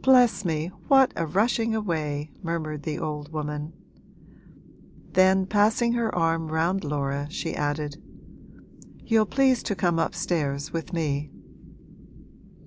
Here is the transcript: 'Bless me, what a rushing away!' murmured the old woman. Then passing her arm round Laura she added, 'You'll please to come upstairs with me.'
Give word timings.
'Bless 0.00 0.42
me, 0.42 0.68
what 0.88 1.12
a 1.16 1.26
rushing 1.26 1.74
away!' 1.74 2.30
murmured 2.42 2.84
the 2.84 2.98
old 2.98 3.30
woman. 3.30 3.74
Then 5.12 5.44
passing 5.44 5.92
her 5.92 6.14
arm 6.14 6.48
round 6.48 6.82
Laura 6.82 7.26
she 7.28 7.54
added, 7.54 8.02
'You'll 9.04 9.26
please 9.26 9.62
to 9.64 9.74
come 9.74 9.98
upstairs 9.98 10.72
with 10.72 10.94
me.' 10.94 11.30